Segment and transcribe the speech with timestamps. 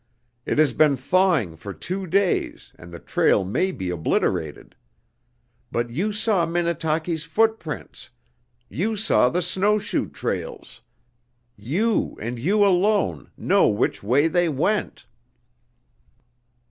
[0.47, 4.75] It has been thawing for two days and the trail may be obliterated.
[5.71, 8.09] But you saw Minnetaki's footprints.
[8.67, 10.81] You saw the snow shoe trails.
[11.55, 15.05] You and you alone know which way they went!"